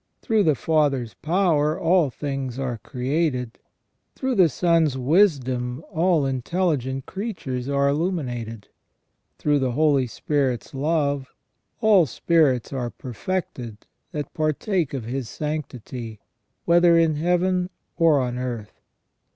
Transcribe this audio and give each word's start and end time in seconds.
Through 0.23 0.45
the 0.45 0.55
Father's 0.55 1.13
power 1.13 1.79
all 1.79 2.09
things 2.09 2.57
are 2.57 2.79
created; 2.79 3.59
through 4.15 4.33
the 4.33 4.49
Son's 4.49 4.97
wisdom 4.97 5.83
all 5.91 6.25
intelligent 6.25 7.05
creatures 7.05 7.69
are 7.69 7.87
illuminated: 7.89 8.69
through 9.37 9.59
the 9.59 9.73
Holy 9.73 10.07
Spirit's 10.07 10.73
love 10.73 11.31
all 11.81 12.07
spirits 12.07 12.73
are 12.73 12.89
perfected 12.89 13.85
that 14.11 14.33
partake 14.33 14.95
of 14.95 15.03
His 15.05 15.29
sanctity, 15.29 16.19
whether 16.65 16.97
in 16.97 17.17
Heaven 17.17 17.69
or 17.95 18.19
on 18.21 18.39
earth. 18.39 18.81